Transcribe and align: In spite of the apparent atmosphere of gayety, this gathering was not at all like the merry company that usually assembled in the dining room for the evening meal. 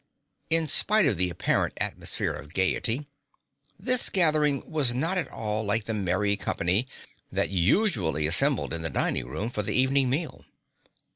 In 0.49 0.67
spite 0.67 1.05
of 1.05 1.17
the 1.17 1.29
apparent 1.29 1.75
atmosphere 1.77 2.33
of 2.33 2.55
gayety, 2.55 3.05
this 3.77 4.09
gathering 4.09 4.63
was 4.67 4.95
not 4.95 5.15
at 5.15 5.27
all 5.27 5.63
like 5.63 5.83
the 5.83 5.93
merry 5.93 6.35
company 6.37 6.87
that 7.31 7.49
usually 7.51 8.25
assembled 8.25 8.73
in 8.73 8.81
the 8.81 8.89
dining 8.89 9.27
room 9.27 9.51
for 9.51 9.61
the 9.61 9.75
evening 9.75 10.09
meal. 10.09 10.43